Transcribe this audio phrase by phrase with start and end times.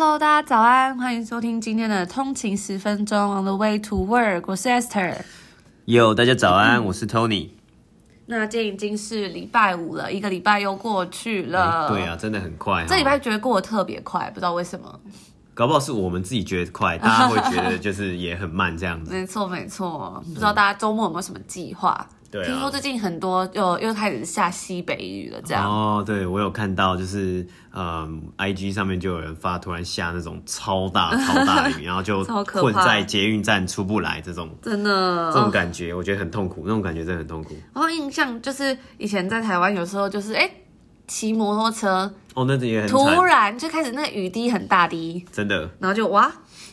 [0.00, 5.16] Hello，大家早安，欢迎收听今天的通勤十分钟 On the way to work，我是 Esther。
[5.86, 7.48] Yo，大家早安，嗯、我是 Tony。
[8.26, 11.88] 那今天已经是礼拜五了，一个礼拜又过去了。
[11.88, 12.86] 对啊，真的很快。
[12.86, 15.00] 这礼拜觉得过得特别快，不知道为什么。
[15.52, 19.10] 搞不好是我们自己觉得快，大家会觉得就是也很慢这样子。
[19.12, 22.08] 没错没错，不知道大家周末有没有什么计划？
[22.30, 25.64] 对、啊，听说最近很多又又开始下西北雨了，这样。
[25.66, 37.56] 哦，对，我有看到，就是嗯，IG 上面就有人发，突然下那种超大超大雨， 然后就困在捷运站出不来，这种真的这种感觉，我觉得很痛苦，那种感觉真的很痛苦。
[37.72, 40.50] 然后印象就是以前在台湾，有时候就是哎，
[41.06, 46.30] 骑摩托车哦，那也很突然就开始那个雨滴很大滴，真的，然后就哇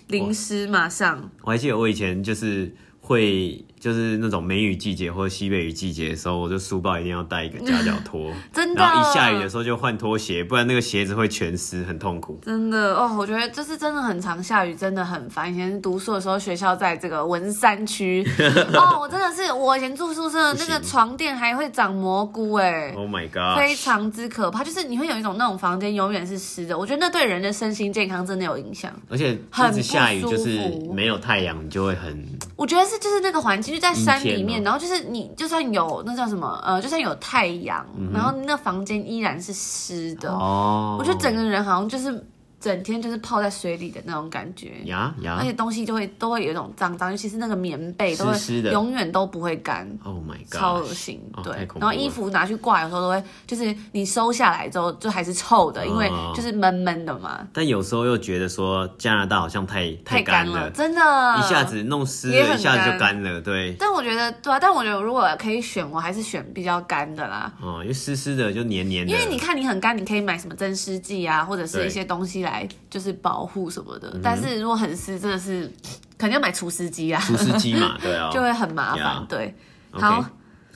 [0.08, 1.30] 淋湿马上。
[1.44, 2.76] 我还记得我以前就是。
[3.08, 8.82] 会就是那种梅雨季节或者西北雨季节的时候，我就书包一定要带一个夹脚拖， 真的。
[8.82, 12.40] 然后一下雨的时候就换拖鞋，不然那个鞋子会全湿，很痛苦。
[12.44, 15.54] 真的哦，我觉得就是真的很常下雨，真的很烦。
[15.54, 18.28] 以前读书的时候，学校在这个文山区
[18.74, 24.64] 哦，我真的是我以前住宿舍，那个床垫还会长蘑菇哎，Oh my god，非常之可怕。
[24.64, 28.92] 就是你会有一种那种房间永远是湿的，我觉得那对人的身心健康真的有影响。
[29.10, 30.60] 而且一直下雨就是
[30.92, 32.26] 没有太阳，你就会很，
[32.56, 32.98] 我觉得是。
[32.98, 40.32] 就是那个环境就在山里面，然后就是你就算有那叫什么呃，就算有太阳，嗯、然后那房间依然是湿的。
[40.32, 42.26] 哦，我觉得整个人好像就是。
[42.66, 48.36] 整天就是泡在水里的那种感觉，呀呀，而且东西就会都会有一种脏脏，尤其是那个棉被都会
[48.72, 51.22] 永远都不会干，Oh my God，超恶心。
[51.44, 57.48] 对，然后衣服拿去挂，有时候都会就是你收下来之后就还是臭的，因为就是闷闷的嘛。
[57.54, 61.00] 但有时候又觉得说加拿大好像太太干了，真的，
[61.38, 63.76] 一下子弄湿了，一下子就干了，对。
[63.78, 67.54] 但我觉得对啊，但我觉得如果可以选，我还是选比较干的啦。
[67.62, 69.12] 哦，因为湿湿的就黏黏的。
[69.12, 72.55] 因为你看你很干，你可以买什么增湿剂啊，或者是一些东西来。
[72.90, 75.72] 就是保护什么的，嗯、但是如果很湿，真的是
[76.18, 79.26] 肯定要买除湿机啊，除湿机嘛， 对啊，就会很麻烦。
[79.28, 79.56] 对，
[79.92, 80.26] 好，okay.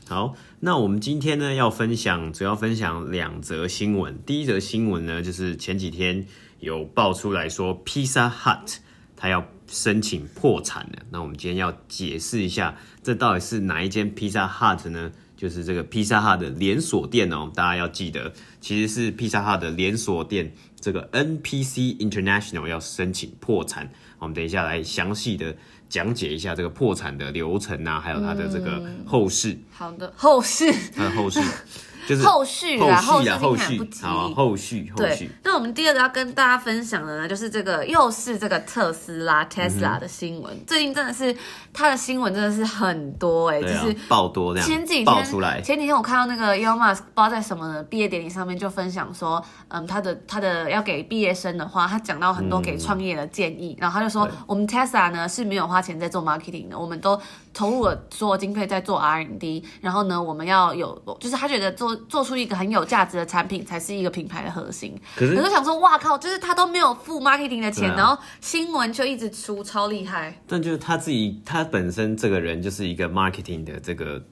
[0.07, 4.19] 好，那我们今天呢要分享，主要分享两则新闻。
[4.25, 6.25] 第一则新闻呢，就是前几天
[6.59, 8.77] 有爆出来说，Pizza Hut
[9.15, 11.03] 它要申请破产了。
[11.11, 15.11] 那我们今天要解释一下，这到底是哪一间 Pizza Hut 呢？
[15.39, 20.53] 就是这个 Pizza Hut 的连锁店哦，大家要记得，其实是 Pizza Hut 的连锁店。
[20.81, 25.55] 这个 NPC International 要申请破产，我们等一下来详细的
[25.87, 29.51] 讲解一下这个破产的流程啊，还有它的这个后事。
[29.51, 30.73] 嗯、好的，后事。
[30.93, 31.39] 它的后事。
[32.09, 35.29] 就是后续啊，后续啊，后续，好，后续，后续。
[35.43, 40.51] 那我们第二个要跟大家分享的呢，就是这个又是这个特斯拉 Tesla 的新闻。
[40.55, 41.35] 嗯、最近真的是
[41.71, 44.67] 它的新闻真的是很多哎、就是爆多这样。
[44.67, 57.21] 前几天爆出来，前几天我看到那个 Elon Musk 不知道在什么的毕业典礼上面就分享说，嗯，他的他的要给毕业生的话，他讲到很多给创业的建议，嗯、然后他就说，我们 Tesla 呢是没有花钱在做 marketing 的，我们都
[57.53, 61.95] 投入了所有经费在做 R&D，然后呢，我们要有，就是他觉得做。
[62.07, 64.99] 做出一个很有价值的产品，才是一个品牌的核心。
[65.15, 70.41] 可是，可是想说，哇靠，就是他都没有付 marketing 的钱，啊、然后新闻就一直出，超厉害。
[70.47, 74.23] 但就是他自己，他本身这个人就是一个 marketing 的这个，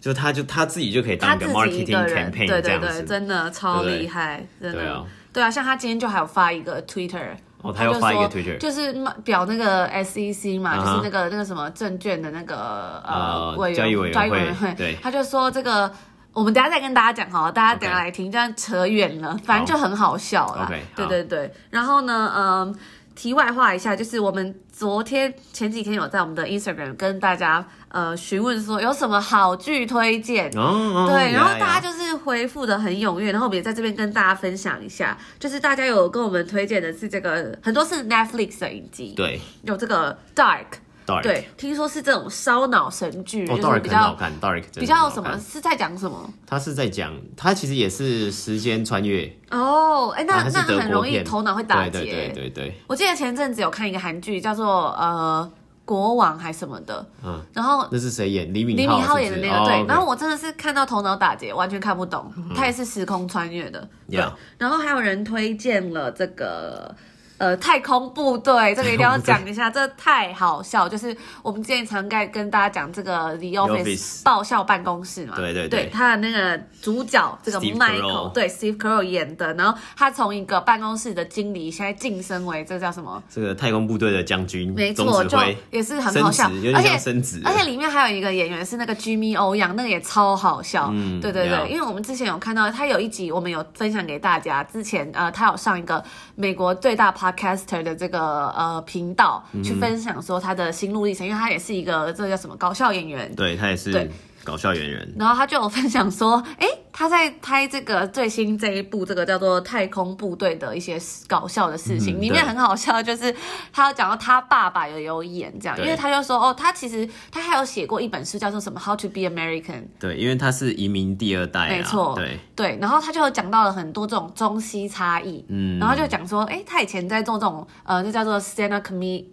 [0.00, 4.78] 就他就他自己就可以当一个 marketing campaign 对对对，真的超厉害，真的。
[4.78, 7.30] 对啊，对啊，像他今天就还有发一个 Twitter，
[7.62, 8.94] 哦，他又发一个 Twitter，就是
[9.24, 15.92] 表那个 SEC 嘛，uh huh、就是那个那个什么证券的那个呃委员会，交易委员会，对，他就说这个。
[16.32, 20.70] 我们等下再跟大家讲哈，大家等下来听.这样扯远了，反正就很好笑啦。
[20.70, 22.74] Okay, 对对对，然后呢，嗯，
[23.16, 40.66] 题外话一下，就是我们昨天前几天有在我们的 Instagram 跟大家呃询问说有什么好剧推荐，oh, oh, 对，然后大家就是回复的很踊跃，然后我们也在这边跟大家分享一下，就是大家有跟我们推荐的是这个很多是 Netflix 的影集，对，有这个 Dark。
[41.06, 44.32] Dark 对，听说是这种烧脑神剧，哦、就是比较很好看。
[44.40, 45.38] Dark 比较什么？
[45.38, 46.28] 是在讲什么？
[46.46, 49.32] 他是在讲，他其实也是时间穿越。
[49.50, 51.90] 哦，哎，那那很容易头脑会打结。
[51.90, 52.80] 对对对对对。
[52.88, 55.48] 我记得前阵子有看一个韩剧，叫做呃
[55.84, 57.06] 国王还什么的。
[57.24, 57.40] 嗯。
[57.52, 58.52] 然后那是谁演？
[58.52, 59.64] 李敏李敏镐演的那个。
[59.64, 59.86] 对。
[59.86, 62.32] 然后我真的是看到头脑打结，完全看不懂。
[62.56, 63.88] 他也是时空穿越的。
[64.08, 64.32] 有、嗯。
[64.58, 66.92] 然后还有人推荐了这个。
[67.38, 70.88] 呃，太空部队这个一定要讲一下，这太好笑。
[70.88, 83.22] 就是我们之前常该跟大家讲这个 The Office 爆笑办公室嘛，对对对，他的那个主角这个 Michael，对 Steve Carell 演的，然后他从一个办公室的经理，现在晋升为这个叫什么？
[83.28, 85.38] 这个太空部队的将军，没错，就
[85.70, 90.88] 也是很好笑，而且升职，而且里面还有一个演员是那个 Jimmy O Yang，那个也超好笑。
[90.92, 96.02] 嗯，对对对，因为我们之前有看到他有一集，我们有分享给大家，之前呃，他有上一个
[96.34, 98.36] 美国最大 Podcaster 的这个。
[98.56, 104.10] 呃频道去分享说他的心路历程，嗯、因为他也是一个这个叫什么搞笑演员，对他也是
[104.44, 106.66] 搞笑演员，然后他就有分享说，哎。
[106.98, 110.98] 他在拍这个最新这一部这个叫做《太空部队》的一些
[111.28, 113.34] 搞笑的事情，嗯、里面很好笑，就是
[113.70, 119.60] 他讲到他爸爸也有演这样，因为他就说哦，他其实他还有写过一本书叫做什么《How to Be American》，
[120.00, 122.40] 对，因为他是移民第二代，没错，对。
[122.56, 129.26] 对，然后他就有讲到了很多这种中西差异，嗯，然后就讲说，哎，他以前在做这种呃，就叫做 stand up comedy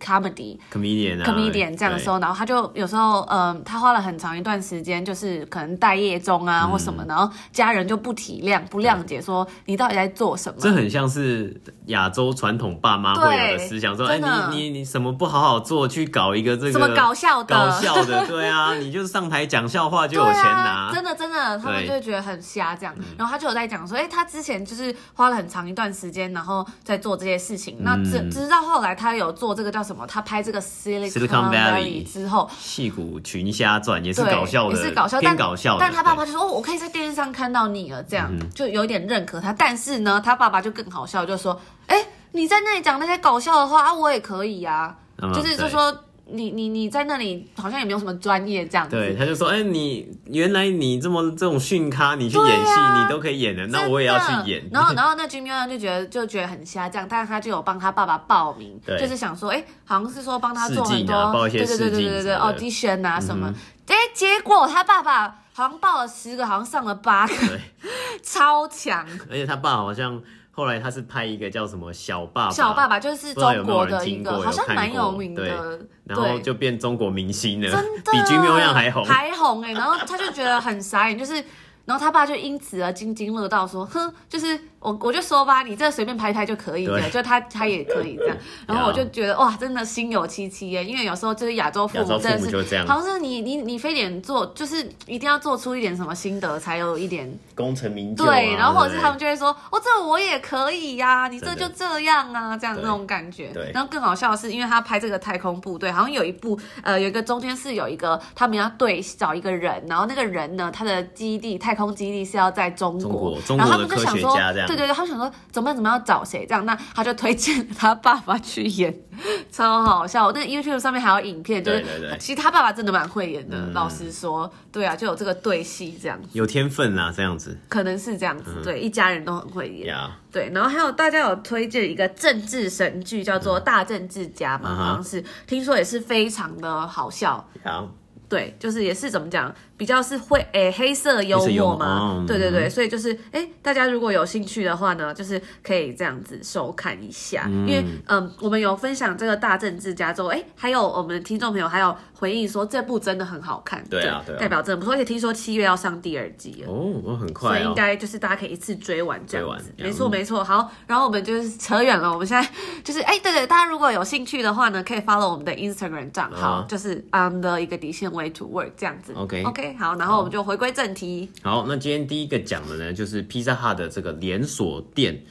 [0.70, 7.32] comedian 啊 comedian 这样的时候，然后他就有时候嗯、呃，他花了很长一段时间，就是可能待业中啊、嗯、或什么，然后。
[7.54, 10.58] 家人就不体谅、不谅解，说你到底在做什么？
[10.60, 17.56] 这很像是亚洲传统爸妈会有的思想，说：“哎，你你你什么不好好做，去搞一个这个什么搞笑的？
[17.56, 22.96] 搞笑的， 对啊，你就是上台讲笑话就有钱拿。”真的真的，他们就会觉得很瞎这样。
[23.18, 27.78] 然后他就有在讲说：“哎，他之前就是花了很长一段时间，然后在做这些事情。
[27.82, 30.08] 那直直到后来，他有做这个叫什么？
[30.08, 35.78] 他拍这个 Silicon Valley 之后，《戏骨群侠传》也是搞笑的，也是搞笑，偏搞笑。
[35.80, 39.52] 但他爸爸就说：“哦，我可以在电视上看。”看到你了，这样就有点认可他。
[39.52, 41.98] 但是呢，他爸爸就更好笑，就说：“哎，
[42.32, 44.96] 你在那里讲那些搞笑的话啊，我也可以呀。”
[45.36, 45.94] 就是就说
[46.26, 48.96] 你你你在那里好像也没有什么专业这样子。
[48.96, 63.54] 对，他就说：“哎，你原来你这么这种训咖，你去演戏你都可以演的，那我也要去演。”然后然后 那 Jimmy 就觉得就觉得很瞎这样，但是他就有帮他爸爸报名，就是想说：“哎，好像是说帮他做很多对对对对对对 audition 啊什么。”
[63.88, 65.40] 哎，结果他爸爸。
[65.56, 67.60] 好像报了十个，好像上了八个，对
[68.24, 69.06] 超强。
[69.30, 70.20] 而且他爸好像
[70.56, 79.74] 后来他是拍一个叫什么小爸爸，小爸爸就是中国的一个，好像蛮有名的，对然后就变中国明星了，真的比 Jimmy O 样还红，还红哎、欸。
[79.74, 81.44] 然后他就觉得很傻眼，就是。
[81.86, 88.38] 然后他爸就因此而津津乐道，说：“哼，就是我我就说吧，你这随便拍拍就可以了，就他他也可以这样。
[88.66, 98.28] ”然后我就觉得哇，真的心有戚戚耶，因为有时候就是亚洲父母真的是，好像是你你你非得做，就是一定要做出一点什么心得，才有一点功成名就、啊。
[98.28, 103.72] 对，然后或者是他们就会说：“哦，这我也可以呀、啊，你这就这样啊，这样那种感觉。”对。
[103.74, 112.54] 然后更好笑的是，因为他拍这个太空部队，好像有一部呃，有一个中间是有一个他们要对找一个人，然后那个人呢，他的基地太空基地是要。
[112.54, 118.96] 在中国，中国然后他们就想说，对对对，他想说怎么怎么要找谁这样，那他就推荐他爸爸去演，
[119.52, 120.32] 超好笑。
[120.34, 121.84] 那 YouTube 上面还有影片，就是
[122.20, 130.12] 其实他爸爸真的蛮会演的，嗯、老实说，对啊，就有这个对戏这样子，有天分啊，这样子，可能是这样子，嗯、对，一家人都很会演，Yeah.
[130.32, 130.52] 对。
[130.54, 137.88] 然后还有大家有推荐一个政治神剧，叫做《大政治家》嘛，嗯、好像是听说也是非常的好笑，Yeah.
[138.30, 139.54] 对，就是也是怎么讲。
[139.84, 156.72] 比较是会诶、欸、黑色幽默嘛，哦、对对对，所以就是诶、欸、大家如果有兴趣的话呢，就是可以这样子收看一下，嗯、因为嗯，我们有分享这个大政治家之后，诶、欸，还有我们的听众朋友还有回应说这部真的很好看，对啊，对啊，代表真的不错，而且听说七月要上第二季了。
[156.72, 160.42] 哦，我很快、哦，所以应该就是大家可以一次追完这样子，没错没错。
[160.42, 162.50] 好，然后我们就是扯远了，我们现在
[162.86, 169.44] 就是哎、欸、对对，大家如果有兴趣的话呢，可以 follow 我们的 Instagram 账号，啊、就是 on the 一个底线 way to work 这样子，OK。
[169.44, 170.54] OK 好，然后我们就回。
[170.64, 175.22] 归正题，好，那今天第一个讲的呢，就是 Pizza Hut 的这个连锁店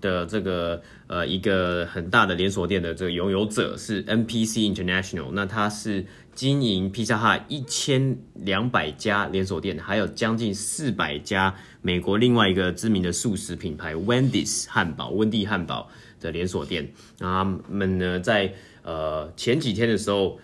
[0.00, 20.40] 的这个呃一个很大的连锁店的这个拥有者是 NPC International，那它是经营 Pizza Hut 一千两百家连锁店，还有将近四百家美国另外一个知名的素食品牌 Wendy's 汉堡、温蒂汉堡的连锁店，那他们呢在呃前几天的时候。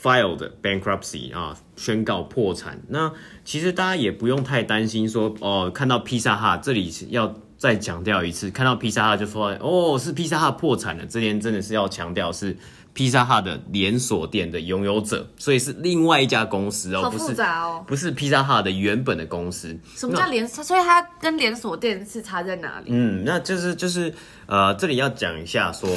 [0.00, 2.80] Filed bankruptcy 啊，宣告破产。
[2.88, 3.12] 那
[3.44, 11.04] 其实大家也不用太担心说，说哦，看到披萨哈这里要再强调一次，看到披萨哈就说哦，是披萨哈破产了。
[11.06, 12.56] 这边真的是要强调是
[12.92, 19.76] 披萨哈的连锁店的拥有者，所以是另外一家公司哦，不是哦，不是披萨哈的原本的公司。
[19.96, 20.62] 什么叫连锁？
[20.62, 22.90] 所以它跟连锁店是差在哪里？
[22.90, 24.14] 嗯，那就是就是
[24.46, 25.88] 呃，这里要讲一下说。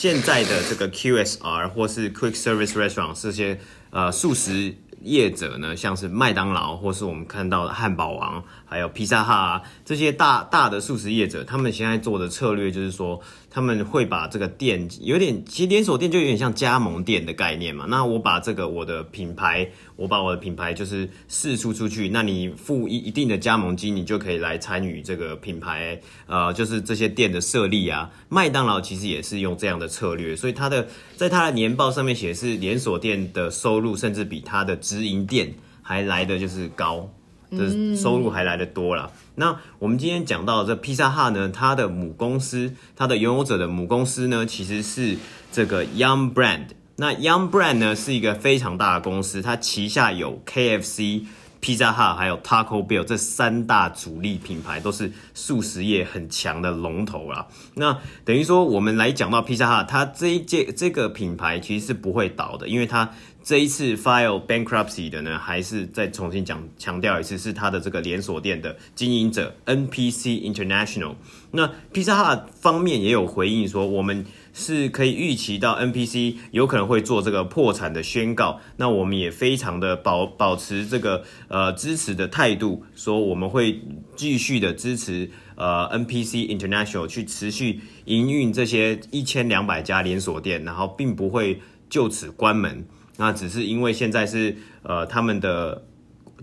[0.00, 3.58] 现在的这个 QSR 或是 Quick Service Restaurant 这些
[3.90, 13.18] 呃素食业者呢，像是麦当劳，或是我们看到的汉堡王，还有披萨哈啊，这些大大的素食业者，他们现在做的策略就是说，
[13.50, 17.86] 他们会把这个店有点，其实连锁店就有点像加盟店的概念嘛。
[17.88, 28.10] 那我把这个我的品牌，我把我的品牌就是释出出去，那你付一一定的加盟金，你就可以来参与这个品牌，呃，就是这些店的设立啊。
[28.28, 37.10] 麦当劳其实也是用这样的策略，所以它的在它的年报上面写是连锁店的收入，甚至比它的直营店还来的就是高，
[37.50, 39.10] 的收入还来得多了。
[39.14, 45.16] 嗯、那我们今天讲到的这披萨哈呢，它的母公司，它的拥有者的母公司呢，其实是
[45.52, 46.66] 这个 Young Brand。
[46.96, 51.26] 那 Young Brand 呢是一个非常大的公司，它旗下有 KFC。
[51.60, 57.48] Pizza Hut 还有 Taco Bell 这三大主力品牌都是速食业很强的龙头啦。
[57.74, 63.10] 那等于说，我们来讲到 Pizza Hut，它这一届这个品牌其实是不会倒的，因为它
[63.48, 71.14] 这一次 file bankruptcy 的呢，还是再重新讲强调一次，是它的这个连锁店的经营者 NPC International。
[71.52, 74.26] 那 Pizza Hut 方面也有回应说，我们。
[74.54, 83.80] 是可以预期到 NPC 有可能会做这个破产的宣告，那我们也非常的保保持这个呃支持的态度，说我们会
[84.16, 92.84] 继续的支持呃 NPC International 去持续营运这些一千两百家连锁店，然后并不会就此关门，
[93.18, 95.84] 那只是因为现在是呃他们的。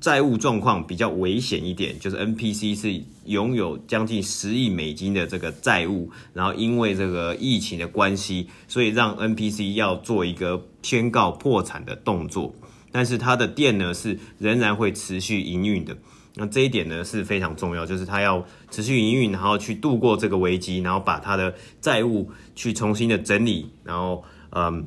[0.01, 12.53] 债务状况比较危险一点，就是 NPC 是拥有将近十亿美金的这个债务，然后因为这个疫情的关系，所以让 NPC 要做一个宣告破产的动作。
[12.91, 15.96] 但是它的店呢是仍然会持续营运的，
[16.36, 24.86] 那这一点呢是非常重要，就是它要持续营运，然后去度过这个危机，然后把它的债务去重新的整理，然后嗯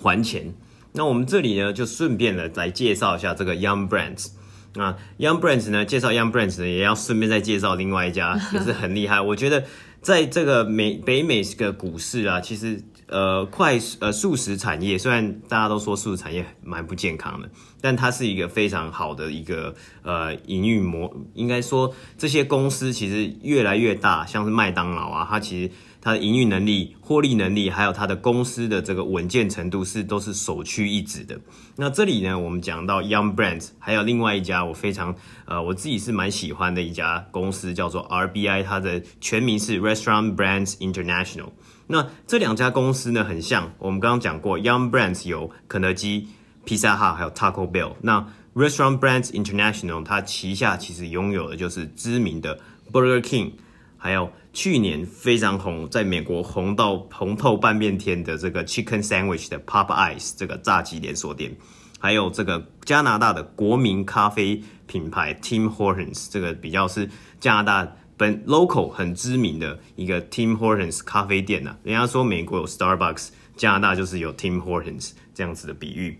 [0.00, 0.54] 还钱。
[0.92, 4.28] 那我们这里呢，就顺便的来介绍一下这个 Young Brands。
[4.74, 9.20] 那 Young Brands 呢，介绍 Young Brands 呢，也要顺便再介绍另外一家，也是很厉害。
[9.20, 9.64] 我觉得
[10.00, 12.82] 在这个美北美这个股市啊，其实
[13.12, 17.48] 呃快呃素食产业，虽然大家都说素食产业蛮不健康的，
[17.80, 21.14] 但它是一个非常好的一个呃营运模。
[21.34, 25.70] 应该说这些公司其实越来越大，像是麦当劳啊，它其实。
[26.04, 31.38] 它的营运能力、获利能力，还有它的公司的这个稳健程度是都是首屈一指的。
[31.76, 35.14] 那这里呢，我们讲到 Young Brands，还有另外一家我非常
[35.44, 41.50] 呃我自己是蛮喜欢的一家公司，叫做 RBI，它的全名是 Restaurant Brands International。
[41.86, 46.28] 那这两家公司呢很像，我们刚刚讲过，Yum Brands 有肯德基、
[46.64, 47.92] Pizza Hut 还有 Taco Bell。
[48.00, 52.58] 那 Restaurant Brands International 它旗下其实拥有的就是知名的
[52.92, 53.52] Burger King。
[53.96, 61.54] 还有去年非常红，在美国红到红透半边天的这个 Chicken Sandwich 的 Popeyes 这个炸鸡连锁店，
[62.00, 67.08] 还有这个加拿大的国民咖啡品牌 Tim Hortons，这个比较是
[67.38, 71.76] 加拿大本 local 很知名的一个 Tim Hortons 咖啡店啊。
[71.82, 76.18] 人家说美国有 Starbucks，加拿大就是有 Tim Hortons 这样子的比喻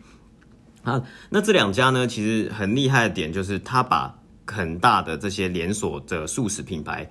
[0.82, 1.02] 啊。
[1.30, 7.10] 那这两家呢，其实很厉害的点就是，他把很大的这些连锁的素食品牌。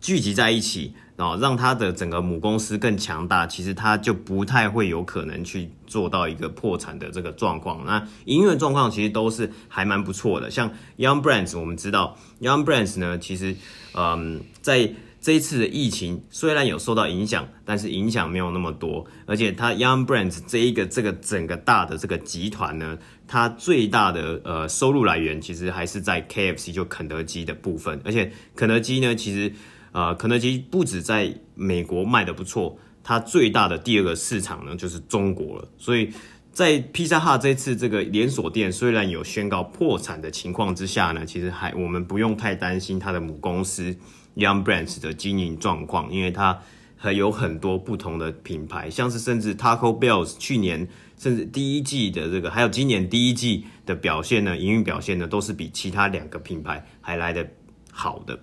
[0.00, 7.84] 聚集在一起，然后让他的整个母公司更强大，其实他就不太会有可能去做到一个破产的这个状况。
[7.84, 10.48] 那营运状况其实都是还蛮不错的。
[10.48, 13.56] 像 Young Brands，我们知道 Young Brands 呢，其实
[13.94, 14.88] 嗯，在
[15.20, 19.04] 这一次的疫情虽然有受到影响，但是影响没有那么多。
[19.26, 22.96] 而且它 Young Brands 这一个这个整个大的这个集团呢，
[23.26, 28.00] 它最大的呃收入来源其实还是在 KFC 就肯德基的部分。
[28.04, 29.52] 而且肯德基呢，其实
[29.92, 35.68] 呃，肯德基不止在美国卖得不错，它最大的第二个市场呢就是中国了。
[35.78, 36.12] 所以
[36.52, 43.96] 在披萨哈这次这个连锁店虽然有宣告破产的情况之下呢，其实还我们不用太担心它的母公司
[44.36, 46.60] Young Brands 的经营状况，因为它
[46.96, 57.48] 还有很多不同的品牌，像是甚至 Taco Bell 去年甚至第一季的这个，还有今年第一季的表现呢，营运表现呢都是比其他两个品牌还来得
[57.90, 58.38] 好的。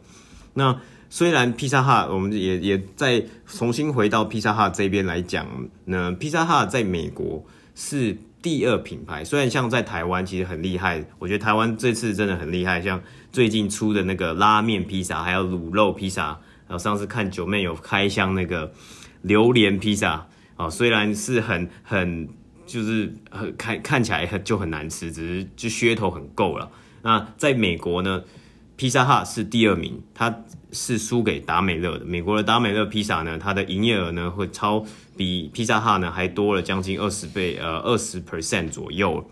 [0.54, 5.48] 那虽然披萨哈，我们也也再重新回到披萨哈这边来讲
[5.86, 9.24] 呢，披萨哈在美国是第二品牌。
[9.24, 16.28] 虽然像在台湾其实很厉害，我觉得台湾这次真的很厉害，像最近出的那个拉面披萨，还有卤肉披萨，
[16.68, 18.72] 然后上次看九妹有开箱那个
[19.22, 22.28] 榴莲披萨啊，虽然是很很
[22.66, 26.70] 就是很看看起来很就很难吃，只是就噱头很够了。
[27.04, 28.24] 那在美国呢？
[28.78, 32.06] 披萨哈是第二名，它是输给达美乐的。
[32.06, 39.30] 美国的达美乐披萨呢，它的营业额呢会超比披萨哈呢还多了将近二十倍，呃，二十 percent 左右。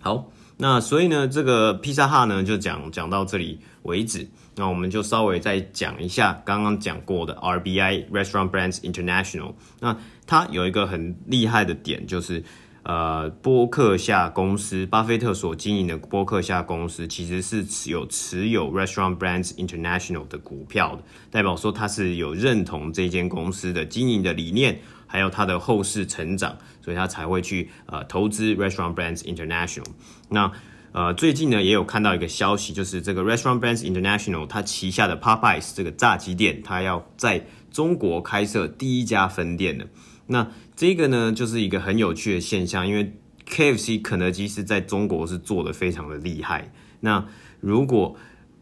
[0.00, 4.28] 好，那所以呢，这个披萨哈呢就讲讲到这里为止。
[4.54, 9.54] 那我们就稍微再讲一下刚刚讲过的 RBI Restaurant Brands International。
[9.80, 9.96] 那
[10.26, 12.44] 它有一个很厉害的点，就是
[12.84, 29.86] 呃，波克夏公司，巴菲特所经营的波克夏公司，其实是持有持有 Restaurant Brands International 的股票的，代表说他是有认同这间公司的经营的理念，还有它的后市成长，所以他才会去呃投资 Restaurant Brands International。
[30.28, 30.50] 那
[30.92, 39.86] 呃，最近呢也有看到一个消息，就是这个 Restaurant Brands International 它旗下的 Popeyes 这个炸鸡店，它要在中国开设第一家分店的。
[40.26, 40.46] 那
[40.76, 43.14] 这个呢就是一个很有趣的现象，因为
[43.48, 46.70] KFC 肯德基是在中国是做的非常的厉害。
[47.00, 47.26] 那
[47.60, 48.14] 如果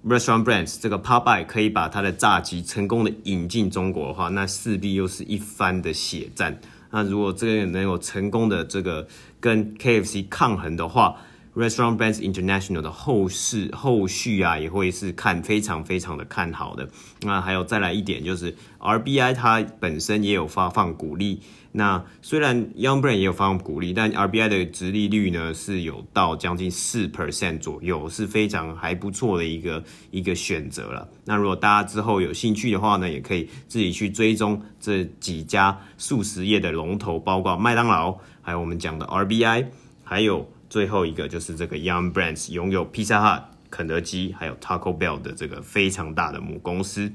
[0.07, 6.61] Restaurant Brands 这个 Popeye 可以把它的炸鸡成功的引进中国的话，那势必又是一番的血战。
[6.93, 9.07] 那如果这个能有成功的这个
[9.41, 11.17] 跟 KFC 抗衡的话
[11.55, 16.89] ，Restaurant Brands International 的后市后续啊，也会是看非常非常的看好的。
[17.23, 21.41] 那还有再来一点，就是 RBI 它本身也有发放股利。
[21.73, 31.09] 那虽然 Young Brand 也有发放股利，但 RBI 的殖利率呢是有到将近四 percent 左右，是非常还不错的一个一个选择了。
[31.27, 39.67] 那如果大家之后有兴趣的话呢，也可以自己去追踪这几家速食业的龙头，包括麦当劳，还有我们讲的 RBI，
[40.03, 40.51] 还有。
[40.71, 47.13] 最后一个就是这个 Young Brands 拥有 Pizza Hut、肯德基还有 Taco Bell 的这个非常大的母公司。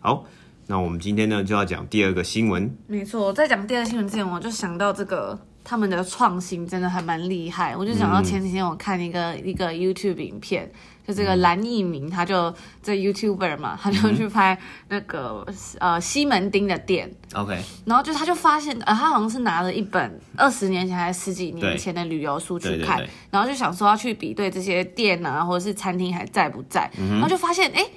[0.00, 0.26] 好，
[0.66, 2.76] 那我们今天呢就要讲第二个新闻。
[2.86, 5.38] 没错，在讲第二个新闻之前，我就想到这个。
[5.68, 10.72] 他们的创新真的还蛮厉害，我就想到前几天我看一个、嗯、一个 YouTube 影片，
[11.06, 14.58] 就这个蓝奕明，他就这 YouTuber 嘛，他就去拍
[14.88, 27.82] 那个、嗯、呃西门町的店，OK，然后就他就发现，呃，他好像是拿了一本二十年前还是十几年前的旅游书去看，然后就想说要去比对这些店啊或者是餐厅还在不在，嗯、然后就发现哎。
[27.82, 27.90] 诶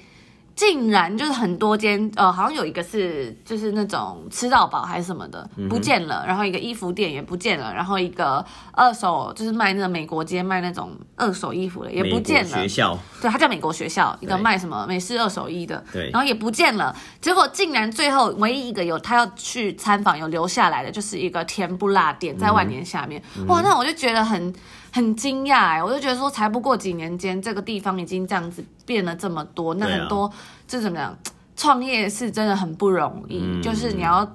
[0.56, 12.50] 竟然就是很多间，呃，好像有一个是就是那种吃到饱还是什么的不见了，然后一个衣服店也不见了，然后一个二手就是卖那个美国街卖那种二手衣服的也不见了。
[12.50, 16.96] 学校，对，他叫美国学校，一个卖什么美式二手衣的，对，然后也不见了。
[17.20, 23.22] 结果竟然最后唯一一个有他要去参访有留下来的，就是一个甜不辣店在万年下面。
[23.48, 24.54] 哇，那我就觉得很。
[24.92, 29.74] 很惊讶哎，我就觉得说，才不过几年间，这个地方已经这样子变了这么多。
[29.76, 30.32] 那很多
[30.68, 31.18] 这怎么样？
[31.54, 34.28] 创业是真的很不容易，嗯、就是你要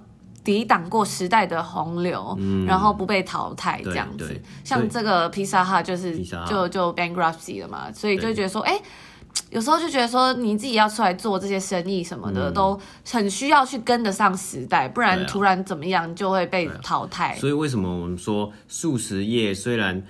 [0.45, 4.41] 抵挡过时代的洪流，嗯、然后不被淘汰这样子。
[4.63, 6.17] 像这个披萨哈就是
[6.49, 8.81] 就就 bankruptcy 了嘛，所以就觉得说，哎，
[9.51, 17.35] 有时候就觉得说，你自己要出来做这些生意什么的，嗯、都很需要去跟得上时代，不然突然怎么样就会被淘汰。
[17.35, 20.01] 所以为什么我们说素食业虽然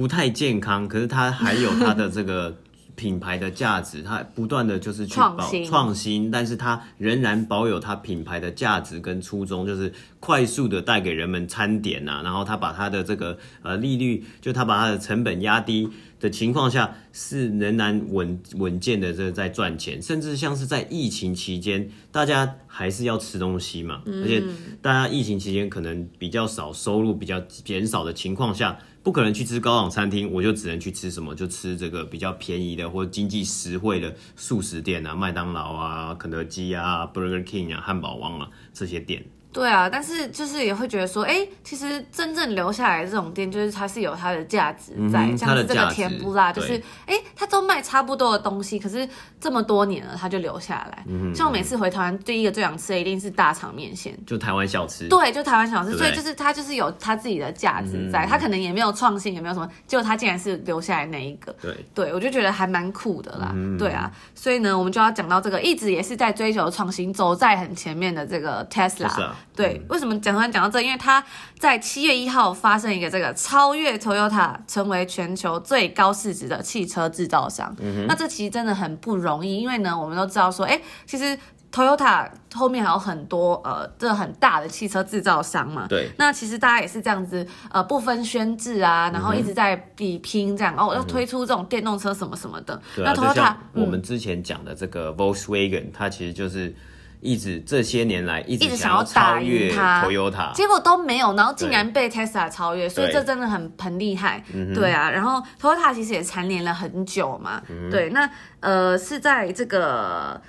[0.00, 2.56] 不太健康，可是它还有它的这个
[2.96, 15.86] 品牌的价值，它不断的就是去保创新，创新，但是它仍然保有它品牌的价值跟初衷，就是快速的带给人们餐点啊，然后它把它的这个呃利率，就它把它的成本压低
[16.20, 24.40] 的情况下，是仍然稳稳健的这在赚钱，甚至像是在疫情期间，大家还是要吃东西嘛，而且
[24.80, 28.78] 大家疫情期间可能比较少收入，比较减少的情况下。
[29.02, 31.34] 不可能去吃高档餐厅，我就只能去吃什么？
[31.34, 39.24] 就吃这个比较便宜的或者经济实惠的素食店啊，麦当劳啊、肯德基啊、Burger King 啊、汉堡王啊这些店。
[39.52, 49.08] 对啊，但是就是也会觉得说，哎，其实真正留下来的这种店，就是它是有它的价值在，嗯、像是这个甜不辣，就是哎，它都卖差不多的东西，可是
[49.40, 51.04] 这么多年了，它就留下来。
[51.08, 55.08] 嗯、像我每次回台湾，第一个最想吃的一定是大肠面线，就台湾小吃。
[55.08, 61.52] 对，就台湾小吃，所以就是它就是有它自己的价值在，它、嗯、可能也没有创新，也没有什么，结果它竟然是留下来那一个。
[61.60, 63.50] 对，对我就觉得还蛮酷的啦。
[63.52, 69.30] 嗯、对啊，所以呢，我们就要讲到这个，一直也是在追求创新，走在很前面的这个 Tesla。
[69.54, 70.18] 对，为什么？
[70.20, 71.22] 讲完讲到这，因为他
[71.58, 77.74] 在七月一号发生一个这个超越 Toyota 成为全球最高市值的汽车制造商。
[77.78, 78.06] 嗯哼。
[78.06, 81.38] 那这其实真的很不容易，因为呢，我们都知道说，哎，其实
[81.72, 85.86] Toyota 后面还有很多呃，这很大的汽车制造商嘛。
[85.88, 86.10] 对。
[86.18, 92.80] 那其实大家也是这样子，呃，不分宣制啊，然后一直在比拼这样，哦，要推出这种电动车什么什么的。
[92.94, 93.12] 对啊。
[93.14, 96.74] 那 Toyota，我们之前讲的这个 Volkswagen，它其实就是。
[97.20, 104.42] 一直这些年来一直想要超越 Toyota，结果都没有，然后竟然被 Tesla 超越，所以这真的很很厉害，
[104.74, 105.10] 对啊。
[105.10, 108.10] 然后 Toyota 其实也蝉联了很久嘛，对。
[108.10, 108.28] 那
[108.60, 110.40] 呃是在这个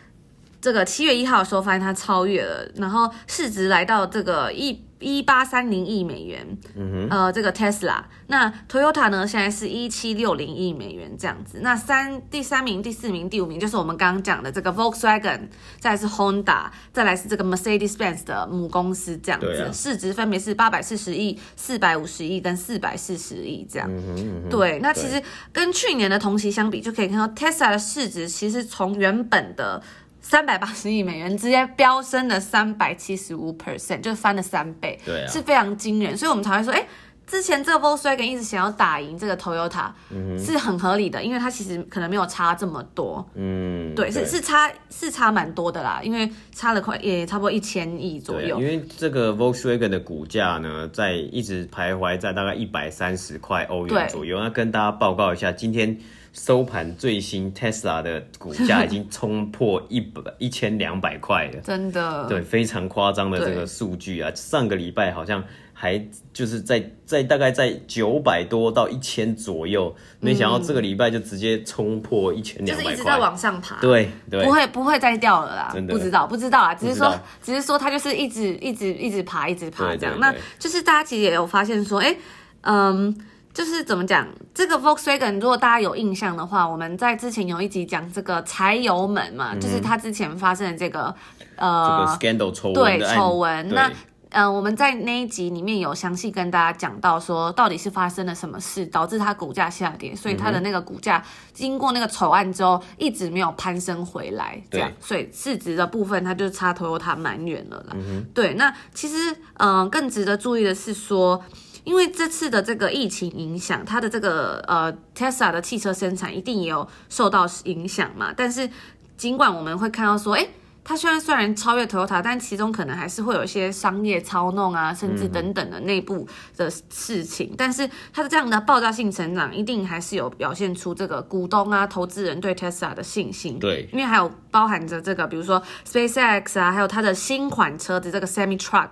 [0.62, 6.46] 这个七月一号的时候发现它超越了，然后市值来到这个一一八三零亿美元，
[6.76, 11.62] 嗯哼，呃，这个 Tesla，那 Toyota 呢，现在是一七六零亿美元这样子。
[11.64, 15.48] 那三第三名、第四名、第五名就是我们刚刚讲的这个 Volkswagen，
[15.80, 23.90] 再来是 Honda，再来是这个 Mercedes-Benz 的母公司这样子，啊、市值分别是八百四十亿、四百五十亿跟四百四十亿这样。
[23.92, 25.20] 嗯哼嗯哼对，那其实
[25.52, 29.82] 跟去年的同期相比，就可以看到 Tesla 的市值其实从原本的
[30.22, 36.88] 三百八十亿美元直接飙升了三百七十五 percent，就翻了三倍，对啊，是非常惊人，所以我们才会说，哎，
[37.26, 44.24] 之前这个 Volkswagen 一直想要打赢这个 Toyota，嗯，是很合理的，因为它其实可能没有差这么多，嗯，对，对。
[44.24, 55.98] 是是差是差蛮多的啦，因为差了快也差不多一千亿左右，因为这个 Volkswagen 的股价呢，在一直徘徊在大概一百三十块欧元左右，那跟大家报告一下，今天。
[56.34, 64.32] 收盘最新，Tesla 的股价已经冲破一百一千两百块了，真的，对，非常夸张的这个数据啊！
[64.34, 75.94] 上个礼拜好像还就是在在大概在九百多到一千左右，没想到这个礼拜就直接冲破一千两百块，就是一直在往上爬，对对，不会不会再掉了啦，真的。
[75.94, 77.14] 不知道不知道啊，只是说
[77.44, 82.18] 只是说它就是一直一直一直爬一直爬这样，那就是大家其实也有发现说，哎、欸，
[82.62, 83.26] 嗯。
[83.54, 91.14] 就是怎么讲，这个 Volkswagen，如果大家有印象的话，我们在之前有一集讲这个柴油门嘛，嗯、就是它之前发生的这个
[91.58, 93.68] 呃这个 scandal 丑闻对丑闻。
[93.70, 93.92] 那
[94.30, 107.96] 呃我们在那一集里面有详细跟大家讲到说，到底是发生了什么事导致它股价下跌，所以它的那个股价经过那个丑案之后一直没有攀升回来，这样，所以市值的部分它就差 Toyota 蛮远了啦。
[107.96, 111.44] 嗯、对，那其实嗯、呃、更值得注意的是说。
[111.84, 118.34] 因为这次的这个疫情影响，它的这个呃 Tesla 的汽车生产一定也有受到影响嘛。
[118.36, 118.70] 但是
[119.18, 120.48] 尽管我们会看到说，哎，
[120.84, 127.50] 它虽然虽然超越 Toyota，但其中可能还是会有一些商业操弄啊，甚至等等的内部的事情。
[127.52, 133.60] 嗯、但是它的这样的爆炸性成长，一定还是有表现出这个股东啊、投资人对 Tesla 的信心。
[133.60, 138.90] 对，因为还有包含着这个，比如说 SpaceX 啊，还有它的新款车子这个 Semi Truck。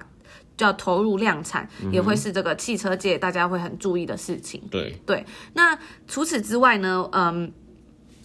[0.59, 4.61] 就要投入量产，也会是这个汽车界大家会很注意的事情。
[4.69, 7.09] 对对，那除此之外呢？
[7.13, 7.49] 嗯。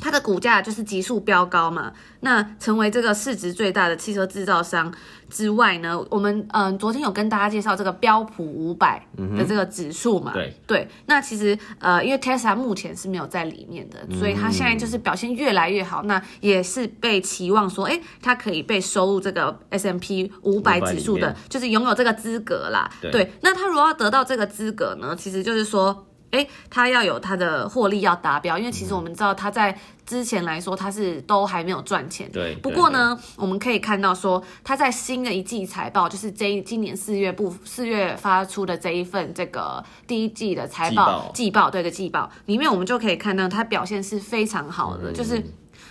[0.05, 1.91] 它的股价就是急速飙高嘛，
[2.21, 4.93] 那成为这个市值最大的汽车制造商
[5.31, 9.03] 之外呢，我们嗯、呃、昨天有跟大家介绍这个标普五百
[9.35, 10.57] 的这个指数嘛，嗯、对。
[10.67, 22.91] 对，那其实呃因为 Tesla 目前是没有在里面的，嗯、所以它现在就是表现越来越好，那也是被期望说，哎，它可以被收入这个 S M P 五百指数的，就是拥有这个资格啦。
[23.01, 26.07] 对，对，那它如果要得到这个资格呢，其实就是说。
[26.35, 32.31] 哎，他要有他的获利要达标，因为其实我们知道他在之前来说他是都还没有赚钱。
[32.33, 32.57] 对。
[32.57, 45.43] 不过呢，我们可以看到说他在新的一季财报，就是这一今年四月不四月发出的这一份这个第一季的财报季报，对的季报里面，我们就可以看到他表现是非常好的，嗯、就是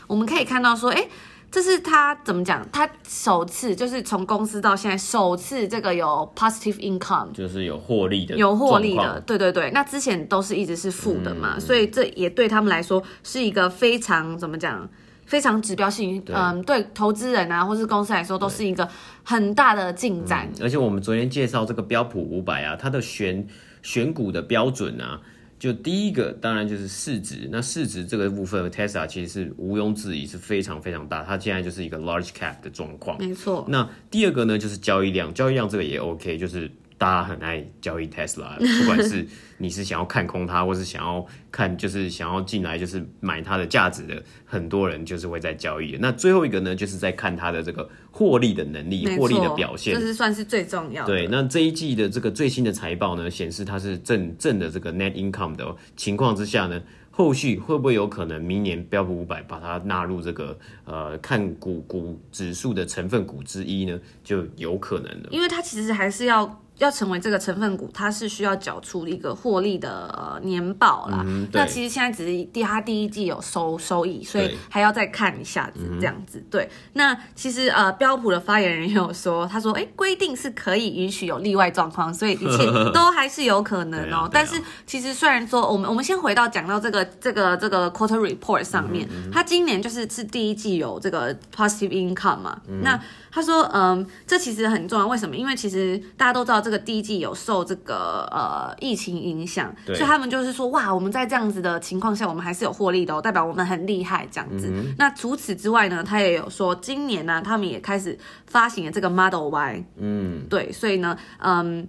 [0.07, 1.07] 我们可以看到说，哎。
[1.53, 2.67] 这是他怎么讲？
[2.71, 9.21] 他首次就是从公司到现在首次这个有 positive income，就是有获利的，有获利的。
[9.21, 14.89] 对对对，那之前都是一直是负的嘛，嗯、所以这也对他们来说是一个非常怎么讲？
[15.27, 16.23] 非常指标性。
[16.33, 18.89] 嗯，对投资人啊，或是公司来说，都是一个
[19.23, 20.63] 很大的进展、嗯。
[20.63, 23.47] 而且我们昨天介绍这个标普五百啊，它的选
[23.83, 25.21] 选股的标准啊。
[25.59, 27.47] 就第一个，当然就是市值。
[27.51, 33.17] 那市值这个部分，Tesla 其实是毋庸置疑是非常非常大，它现在就是一个 large cap 的状况。
[33.19, 33.65] 没错。
[33.67, 36.69] 那第二个呢，就是交易量，交易量这个也 OK，就是。
[37.03, 45.97] 大家很爱交易 Tesla， 不管是你是想要看空它，或是想要看，就是想要进来就是买它的价值的，很多人就是会在交易。
[45.99, 51.11] 那最后一个呢，就是在看它的这个获利的能力、获利的表现，这是算是最重要的。
[51.11, 63.99] 对，那这一季的这个最新的财报呢，显示它是正正的这个 net income 的情况之下呢，后续会不会有可能明年标普五百把它纳入这个呃看股股指数的成分股之一呢？
[64.23, 66.61] 就有可能了，因为它其实还是要。
[66.79, 71.23] 要成为这个成分股，它是需要缴出一个获利的年报啦。
[71.25, 76.43] 嗯、那其实现在只是第它第一季有收收益，所以还要再看一下子这样子。
[76.49, 84.21] 对，那其实呃标普的发言人也有说，他说哎规定是可以允许有例外状况，所以一切都还是有可能哦、喔。
[84.21, 92.59] 啊啊、但是其实虽然说我们我们先回到讲到这个这个这个 quarter report 上面，嗯嗯、今年就是是第一季有这个 positive income 嘛。
[92.67, 92.99] 嗯、那
[93.31, 95.35] 他说嗯这其实很重要，为什么？
[95.35, 96.62] 因为其实大家都知道。
[96.63, 104.71] 这个第一季有受这个呃疫情影响，所以他们就是说哇，我们在这样子的情况下，我们还是有获利的哦，代表我们很厉害这样子。
[104.73, 111.87] 嗯、那除此之外呢，他也有说今年呢、啊，他们也开始发行了这个 Model Y，嗯，对，所以呢，嗯，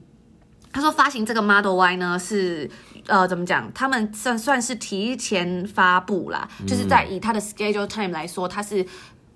[0.72, 2.68] 他说发行这个 Model Y 呢是
[3.06, 8.84] 呃怎么讲，他们算算是提前发布啦，嗯、就是在以他的 schedule time 来说，他是。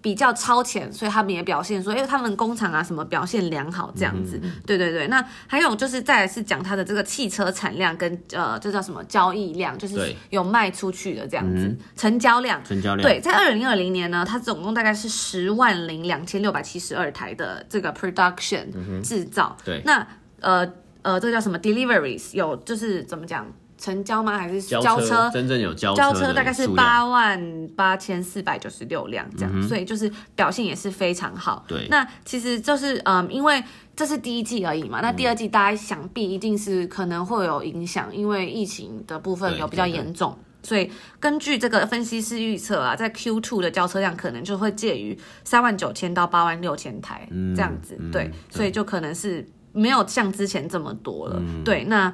[0.00, 5.08] 比较超前，所以他们也表现说，因为他们工厂啊什么表现良好这样子，嗯、对对对。
[5.08, 12.62] 那还有就是再来是讲它的这个汽车产量跟呃，这叫什么交易量，就是有卖出去的这样子，嗯、成交量。
[12.64, 13.08] 成交量。
[13.08, 18.66] 对，在二零二零年呢，它总共大概是十万零两千六百七十二台的这个 production
[19.02, 19.56] 制造。
[19.61, 19.82] 嗯、对。
[19.84, 20.06] 那
[20.40, 23.46] 呃呃，这个叫什么 deliveries 有就是怎么讲？
[23.78, 24.36] 成交吗？
[24.36, 25.30] 还是交车？
[25.32, 31.64] 真正有交交车大概是八万八千四百九十六辆这样，嗯、所以就是表现也是非常好。
[31.68, 33.62] 对，那其实就是嗯，因为
[33.94, 47.96] 这是第一季而已嘛，那第二季大家想必一定是可能会有影响，嗯、因为疫情的部分有比较严重，所以根据这个分析师预测啊，在 Q two 的交车量可能就会介于三万九千到八万六千台这样子。
[48.00, 51.36] 嗯、对，对所以就可能是没有像之前这么多了。
[51.38, 52.12] 嗯、对，那。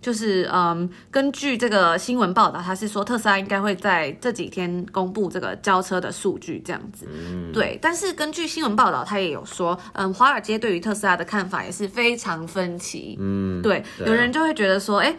[0.00, 7.06] 就是嗯，根据这个新闻报道，他是说特斯拉应该会在这几天公布这个交车的数据，这样子。
[7.12, 7.78] 嗯，对。
[7.82, 13.18] 但是根据新闻报道，他也有说，嗯，华尔街对于特斯拉的看法也是非常分歧。
[13.20, 13.84] 嗯，对。
[14.06, 15.14] 有人就会觉得说，哎，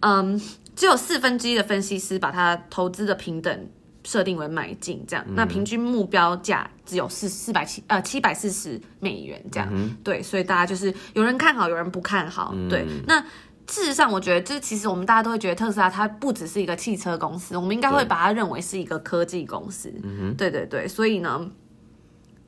[0.00, 0.38] 嗯，
[0.76, 3.68] 只有四分之一的分析师把他投资的平等
[4.04, 5.24] 设定为买进，这样。
[5.26, 9.66] 嗯，那平均目标价只有四四百七呃七百四十美元这样。
[9.72, 12.52] 嗯，对，所以大家就是有人看好，有人不看好。
[12.54, 13.24] 嗯，对，那。
[13.68, 19.92] 事实上，我觉得就是其实我们大家都会觉得特斯拉它不只是一个汽车公司，我们应该会把它认为是一个科技公司。
[20.02, 21.50] 嗯对对对，所以呢，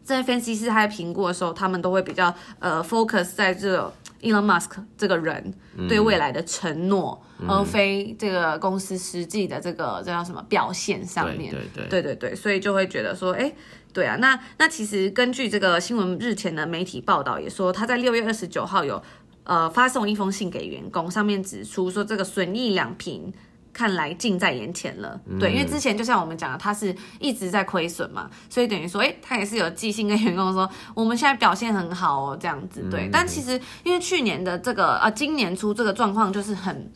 [0.02, 5.52] 在分析师他在评估的时候，他们都会比较呃 focus 在这个 Elon Musk 这个人
[5.88, 11.50] 对未来的承诺，嗯、而非这个公司实际的这个这叫什么表现上面。
[11.52, 13.52] 对对对对对，所以就会觉得说，哎，
[13.92, 19.02] 对啊，那那其实根据这个新闻日前的媒体报道也说，他在六月二十九号有。
[19.50, 23.32] 呃，发送一封信给员工，上面指出说这个损益两平
[23.72, 25.20] 看来近在眼前了。
[25.26, 32.86] 嗯、对，因为之前就像我们讲的，他是一直在亏损嘛，所以等于说，哎，他也是有寄信跟员工说，我们现在表现很好哦，这样子。
[32.88, 36.88] 对，嗯、但其实因为去年的这个呃，今年初这个状况就是很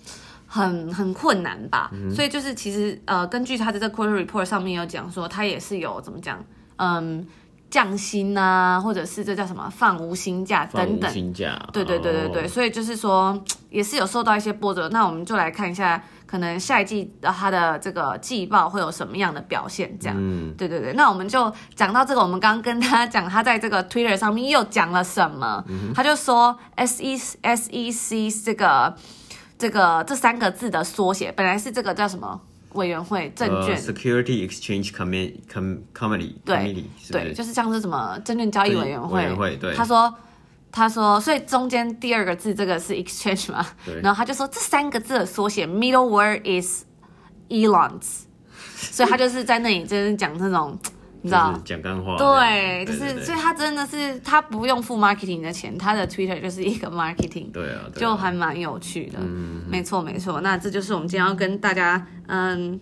[0.46, 6.44] 很很困难吧，嗯、所以就是其实呃，根据他的这个 quarter report 上面有讲说，他也是有怎么讲，
[6.76, 7.26] 嗯。
[7.70, 14.88] 降薪啊，或者是这叫什么放无薪假等等，薪假，对对对对对，哦、所以就是说也是有受到一些波折。
[14.90, 19.98] 那我们就来看一下，可能下一季的它的这个季报会有什么样的表现？
[19.98, 20.92] 这样，嗯，对对对。
[20.92, 25.64] 那我们就讲到这个，我们刚刚跟他讲，他在这个 Twitter 上面又讲了什么？
[25.68, 28.94] 嗯、他就说 S E S E C 这个
[29.58, 32.40] 这个这三个字的缩写，本来是这个叫什么？
[32.74, 35.40] 委员会证券、uh,，Security Exchange Committee
[35.92, 39.18] Committee，对对，就是像是什么证券交易委员会。
[39.18, 39.74] 委员会对。
[39.74, 40.14] 他说，
[40.70, 43.66] 他说，所以中间第二个字这个是 exchange 嘛？
[44.02, 46.84] 然后他就说这三个字的缩写，middle word is
[47.48, 48.22] Elon's，
[48.76, 50.78] 所以他就是在那里就是讲这种。
[51.24, 51.58] 你知道？
[51.64, 59.18] 讲干话，对，就是，所以他真的是他不用付 marketing 的钱，他的 Twitter 就是一个 marketing，对啊，就还蛮有趣的，
[59.66, 60.42] 没错没错。
[60.42, 62.78] 那这就是我们今天要跟大家嗯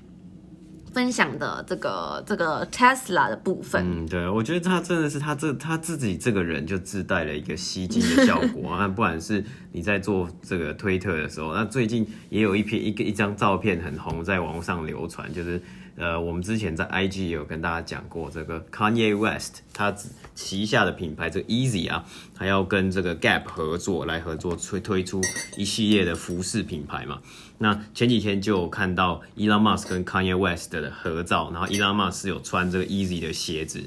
[0.92, 3.81] 分享的这个这个 Tesla 的部分。
[3.87, 15.61] 嗯，对，我觉得他真的是他这他自己这个人就自带了一个吸睛的效果啊， 不管是你在做这个推特的时候，那最近也有一篇一个一张照片很红，在网上流传，就是。
[15.95, 19.95] 呃，我们之前在 IG 有跟大家讲过，这个 Kanye West 他
[20.35, 22.03] 旗下的品牌这个 Easy 啊，
[22.35, 25.21] 还要跟这个 Gap 合作来合作推推出
[25.55, 27.21] 一系列的服饰品牌嘛。
[27.59, 33.83] 那前几天就有看到 Elon Musk 跟 Kanye West 的合照，然后 Elon Musk 有穿这个 Easy 的鞋子。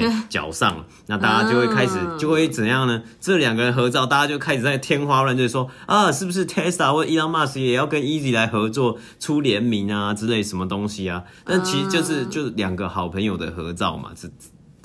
[0.00, 3.02] 在脚上， 那大家就会开始就会怎样呢？
[3.20, 11.22] 这两个人合照，大家就开始在天花乱坠说啊，是不是 Tesla 或 Elon Musk 也要跟 Easy 来合作出联名啊之类什么东西啊？
[11.44, 14.10] 但其实就是就是两个好朋友的合照嘛。
[14.14, 14.28] 这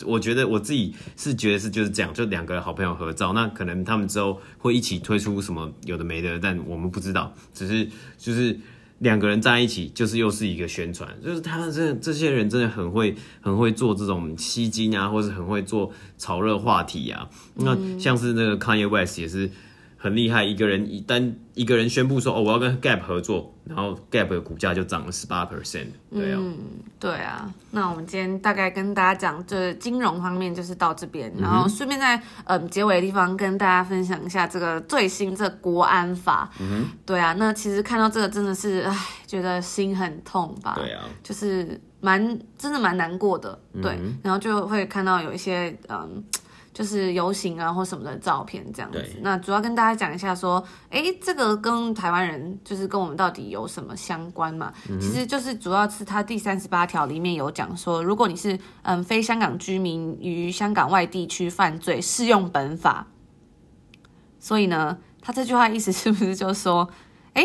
[0.05, 8.59] 我觉得我自己是觉得是就是这样，就两个好朋友合照，那可能他们之后会一起推出什么有的没的，但我们不知道，只是就是。
[8.99, 17.29] 两个人在一起，就是又是一个宣传，就是他们这这些人真的很会，很会做这种吸睛啊，或是很会做炒热话题啊。
[17.55, 19.49] 那像是那个 Kanye West 也是，
[19.99, 25.87] 很厉害，一个人一单一个人宣布说哦，我要跟 Gap 合作，然后 Gap 的股价就涨了十八 percent。
[26.11, 26.57] 对啊、嗯，
[26.99, 27.51] 对啊。
[27.71, 36.49] 那我们今天大概跟大家讲，这金融方面就是到这边，然后顺便在嗯结尾的地方跟大家分享一下这个最新这国安法。
[37.05, 37.33] 对啊。
[37.33, 40.75] 那其实看到这个真的是唉，觉得心很痛吧？
[40.75, 43.59] 对啊，就是蛮真的蛮难过的。
[43.81, 46.23] 对，嗯、然后就会看到有一些嗯。
[46.77, 54.71] 就是游行啊或什么的照片这样子，那主要跟大家讲一下说，哎，这个跟台湾人就是跟我们到底有什么相关嘛？
[54.87, 63.07] 嗯、其实就是主要是他第三十八条里面有讲说，如果你是嗯非香港居民于香港外地区犯罪，适用本法。
[64.39, 66.87] 所以呢，他这句话意思是不是就是说，
[67.33, 67.43] 哎，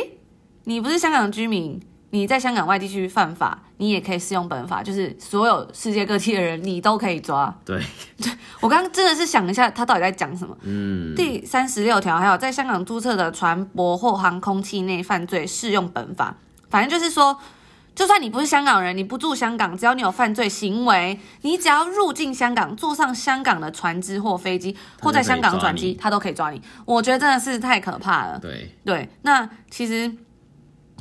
[0.64, 1.81] 你不是香港居民？
[2.14, 7.55] 你在香港外地区犯法，你也可以适用本法，就是所有世界各地的人，你都可以抓。
[7.64, 7.83] 对，
[8.61, 10.55] 我刚刚真的是想一下，他到底在讲什么？
[10.61, 16.37] 嗯，第三十六条还有在香港注册的船舶或航空器内犯罪，适用本法。
[16.68, 17.38] 反正就是说，
[17.94, 26.61] 就算你不是香港人，你不住香港，只要你有犯罪行为，你只要入境香港，坐上香港的船只或飞机，或在香港转机，他都可以抓你。
[26.85, 28.38] 我觉得真的是太可怕了。
[28.38, 30.14] 对对，那其实。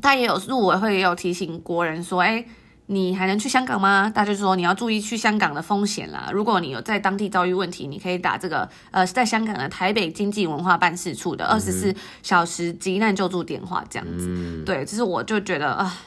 [0.01, 2.43] 他也有入委会也有提醒国人说，哎，
[2.87, 4.11] 你还能去香港吗？
[4.13, 6.29] 大家就说你要注意去香港的风险啦。
[6.33, 14.27] 如果你有在当地遭遇问题，你可以打这个呃，在香港的台北经济文化办事处的二十四小时急难救助电话这样子。
[14.29, 15.97] 嗯、对，就是我就觉得啊。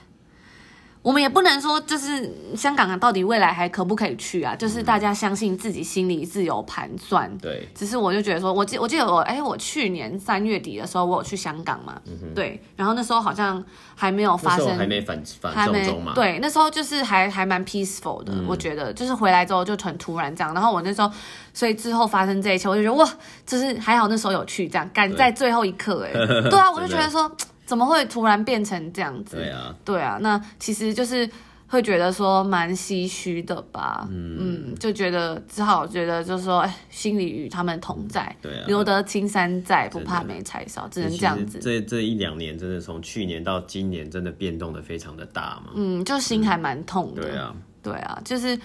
[1.04, 4.56] 我们也不能说，就是香港到底未来还可不可以去啊？
[4.56, 7.30] 就是大家相信自己心里自有盘算。
[7.36, 12.00] 对，只是我就觉得说，我记我记得我，哎，我去年三月底的时候，我有去香港嘛。
[12.06, 12.32] 嗯。
[12.34, 13.62] 对，然后那时候好像
[13.94, 16.12] 还没有发生，还没反反送中嘛。
[16.14, 20.54] 对，那时候就是还还蛮 peaceful 的，嗯、我觉得就是回来之后就很突然这样。
[20.54, 21.12] 然后我那时候，
[21.52, 23.06] 所以之后发生这一切，我就觉得哇，
[23.44, 26.12] 就是还好那时候有去这样，赶在最后一刻，哎，
[26.48, 27.30] 对啊，我就觉得说。
[27.64, 29.36] 怎么会突然变成这样子？
[29.36, 31.28] 对啊，对啊，那其实就是
[31.66, 34.06] 会觉得说蛮唏嘘的吧。
[34.10, 34.36] 嗯
[34.68, 38.34] 嗯，就觉得只好觉得就是说，哎，心里与他们同在。
[38.42, 41.58] 对啊，留得青山在，不怕没柴烧，只能这样子。
[41.58, 45.72] 这这一两年，真的从去年到今年，真的变动的非常的大嘛。
[45.74, 47.22] 嗯，就心还蛮痛的。
[47.22, 48.58] 对啊，对啊，就是。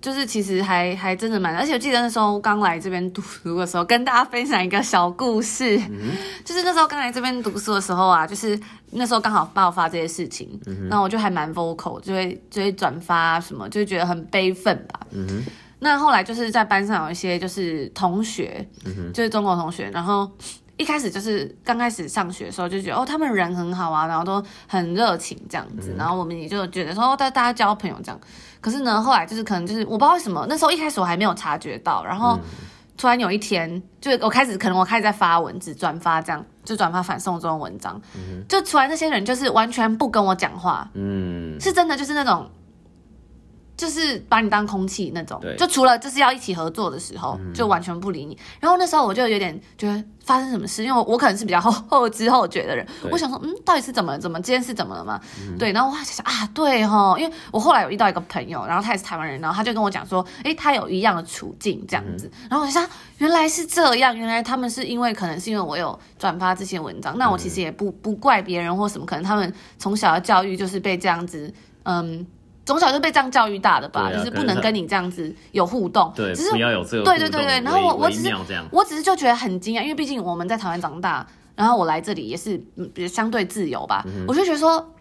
[0.00, 5.76] 就是其实还还真的蛮，而且我记得那时候刚来这边读书的时候，跟大家分享一个小故事。
[5.90, 6.12] 嗯、
[6.44, 8.58] 就是那时候刚来这边读书的时候啊，就是
[8.92, 15.00] 那时候刚好爆发这些事情，嗯、那我就还蛮 vocal，就会就会转发什么，就会觉得很悲愤吧。
[15.10, 15.44] 嗯、
[15.80, 20.30] 那后来就是在班上有一些就是同学，嗯、就是中国同学，然后
[20.80, 28.18] 一开始就是刚开始上学的时候就觉得哦，他们人很好啊，然后都很热情这样子，嗯、然后我们也就觉得说大大家交朋友这样。
[28.62, 32.40] 可是呢，后来就是可能就是我不知道为什么，那时候一开始我还没有察觉到，然后
[32.96, 42.50] 突然有一天，就我开始可能我开始在发文字转发这样，就转发反送中文章，嗯、就突然那些人就是完全不跟我讲话，嗯，是真的就是那种。
[43.80, 48.36] 就是把你当空气那种，就除了就是要一起合作的时候，就完全不理你。
[48.60, 55.18] 然后那时候我就有点觉得发生什么事，因为我可能是比较后后知后觉的人，我想说，嗯，到底是怎么怎么这件事怎么了嘛？
[55.58, 62.30] 对，然后我还想想啊，对齁，因为我后来有遇到一个朋友，然后他也是台湾人，然后他就跟我讲说，诶，他有一样的处境这样子。
[62.50, 71.50] 然后我想原来是这样，原来他们是因为可能是因为我有转发这些文章，那我其实也不不怪别人或什么，可能他们从小的教育就是被这样子，
[71.84, 72.26] 嗯。
[72.70, 77.60] 从小就被这样教育大的吧，啊、就是不能跟你这样子有互动，对，只是不要有这个对对对对。
[77.62, 78.32] 然后我我只是
[78.70, 82.62] 我只是就觉得很惊讶，因为毕竟我们在台湾长大，然后我来这里也是
[83.08, 84.94] 相对自由吧，嗯、我就觉得说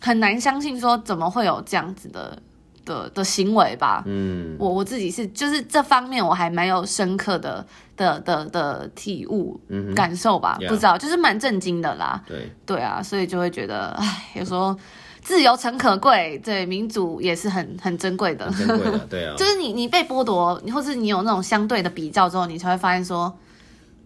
[0.00, 2.38] 很难相信说怎么会有这样子的
[2.84, 4.02] 的的行为吧。
[4.04, 12.22] 嗯，我我自己是就是这方面我还蛮有深刻的的的的，体悟、嗯、感受吧，不知道就是蛮震惊的啦。
[12.26, 14.76] 对对啊，所以就会觉得哎，有时候。
[15.24, 18.48] 自由诚可贵，对民主也是很很珍贵的。
[18.50, 19.34] 珍贵的，对啊。
[19.38, 23.34] 就是你你被剥夺，或是你有那种相对的比较之后，你才会发现说，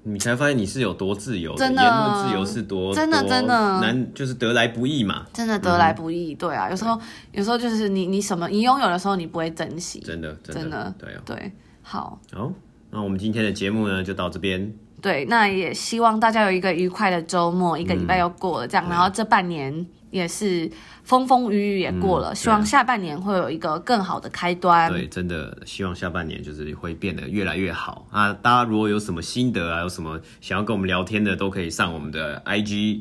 [0.05, 5.27] 你才发现你是有多自由的，真的言论自由是多真的真的难，就是得来不易嘛。
[5.33, 6.71] 真的得来不易，对啊。
[6.71, 6.99] 有时候
[7.33, 9.99] 有时候就是你你什么你拥有的时候，你不会珍惜。
[10.01, 11.23] 真的真的，真的对啊。
[11.27, 11.53] 对，
[11.83, 12.19] 好。
[12.33, 12.53] 好，
[12.91, 14.73] 那我们今天的节目呢，就到这边。
[15.01, 19.87] 对，那也希望大家有一个愉快的周末，一个礼拜又过了，这样，嗯、然后这半年。
[20.11, 20.71] 也是
[21.03, 24.91] 风风雨雨也过了，嗯、希望下半年会有一个更好的开端。
[24.91, 28.33] 对，真的希望下半年就是会变得越来越好啊！
[28.33, 33.01] 大家如果有什么心得啊，有什么想要跟我们聊天的，都可以上我们的 IG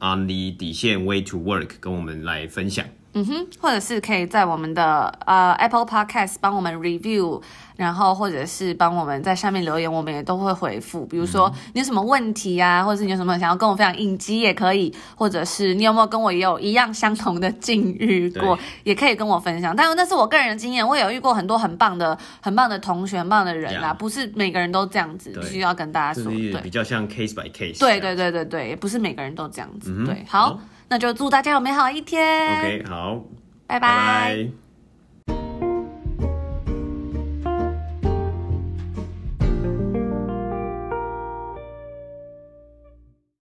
[0.00, 2.84] on the 底线 way to work 跟我们来分享。
[3.12, 7.42] 嗯哼，或者是可以在我们的呃 Apple Podcast 帮我们 review，
[7.76, 11.04] 然后或者是帮我们在下面留言，我们也都会回复。
[11.06, 19.74] 比如说你有什么问题啊，或者是你有什么想要跟我分享影集也可以，或者是你有没有跟我也有一样相同的境遇过，也可以跟我分享。
[19.74, 27.80] 但是那是我个人的经验，我也有遇过很多很棒的、很棒的同学、很棒的人啊，不是每个人都这样子，必须要跟大家说，对，比较像 case by case。
[27.80, 30.04] 对对对对对，也不是每个人都这样子。
[30.06, 30.60] 对，好。
[30.90, 32.58] 那就祝大家有美好一天。
[32.58, 33.24] OK，好，
[33.66, 33.88] 拜拜。
[33.88, 34.69] 拜拜。